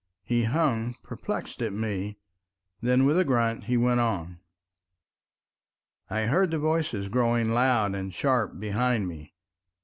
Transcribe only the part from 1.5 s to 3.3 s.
at me. Then with a